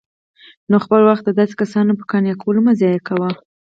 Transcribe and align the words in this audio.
نو 0.69 0.75
خپل 0.85 1.01
وخت 1.09 1.23
د 1.25 1.29
داسي 1.39 1.55
كسانو 1.61 1.97
په 1.99 2.05
قانع 2.11 2.33
كولو 2.41 2.59
مه 2.65 2.73
ضايع 2.79 2.99
كوه 3.07 3.29